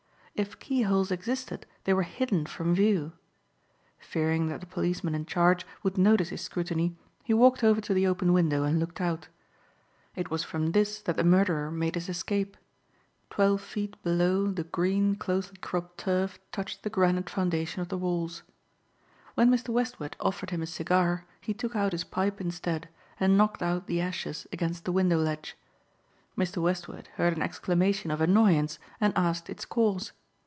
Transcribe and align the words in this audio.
If 0.33 0.57
keyholes 0.57 1.11
existed 1.11 1.67
they 1.83 1.93
were 1.93 2.01
hidden 2.01 2.47
from 2.47 2.73
view. 2.73 3.11
Fearing 3.99 4.47
that 4.47 4.59
the 4.61 4.65
policeman 4.65 5.13
in 5.13 5.27
charge 5.27 5.67
would 5.83 5.99
notice 5.99 6.29
his 6.29 6.41
scrutiny, 6.41 6.95
he 7.23 7.31
walked 7.31 7.63
over 7.63 7.79
to 7.81 7.93
the 7.93 8.07
open 8.07 8.33
window 8.33 8.63
and 8.63 8.79
looked 8.79 8.99
out. 8.99 9.27
It 10.15 10.31
was 10.31 10.43
from 10.43 10.71
this 10.71 10.99
that 11.01 11.15
the 11.17 11.23
murderer 11.23 11.69
made 11.69 11.93
his 11.93 12.09
escape. 12.09 12.57
Twelve 13.29 13.61
feet 13.61 14.01
below 14.01 14.47
the 14.49 14.63
green 14.63 15.13
closely 15.15 15.57
cropped 15.57 15.99
turf 15.99 16.39
touched 16.51 16.81
the 16.81 16.89
granite 16.89 17.29
foundation 17.29 17.81
of 17.81 17.89
the 17.89 17.97
walls. 17.97 18.41
When 19.35 19.51
Mr. 19.51 19.69
Westward 19.69 20.15
offered 20.19 20.49
him 20.49 20.63
a 20.63 20.65
cigar 20.65 21.25
he 21.39 21.53
took 21.53 21.75
out 21.75 21.91
his 21.91 22.05
pipe 22.05 22.41
instead 22.41 22.89
and 23.19 23.37
knocked 23.37 23.61
out 23.61 23.85
the 23.85 24.01
ashes 24.01 24.47
against 24.51 24.85
the 24.85 24.91
window 24.91 25.19
ledge. 25.19 25.55
Mr. 26.35 26.59
Westward 26.63 27.09
heard 27.17 27.35
an 27.37 27.43
exclamation 27.43 28.09
of 28.09 28.21
annoyance 28.21 28.79
and 28.99 29.15
asked 29.15 29.47
its 29.47 29.65
cause. 29.65 30.13